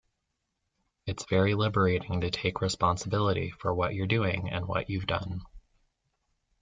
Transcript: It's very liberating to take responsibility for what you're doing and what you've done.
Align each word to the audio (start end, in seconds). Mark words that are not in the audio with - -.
It's 1.05 1.25
very 1.29 1.53
liberating 1.53 2.21
to 2.21 2.31
take 2.31 2.59
responsibility 2.61 3.51
for 3.51 3.71
what 3.71 3.93
you're 3.93 4.07
doing 4.07 4.49
and 4.49 4.67
what 4.67 4.89
you've 4.89 5.05
done. 5.05 5.43